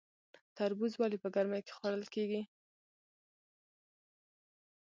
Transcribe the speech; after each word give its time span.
تربوز 0.57 0.91
ولې 0.95 1.17
په 1.23 1.29
ګرمۍ 1.35 1.61
کې 1.65 1.73
خوړل 1.77 2.03
کیږي؟ 2.13 2.41